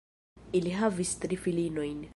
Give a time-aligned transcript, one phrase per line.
[0.59, 2.03] Ili havis tri filinojn.